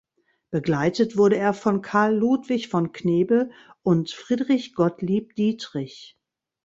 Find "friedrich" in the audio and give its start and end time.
4.09-4.73